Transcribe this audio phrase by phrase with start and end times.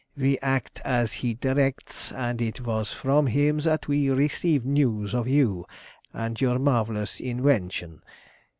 [0.17, 5.27] We act as he directs, and it was from him that we received news of
[5.27, 5.67] you
[6.11, 8.01] and your marvellous invention.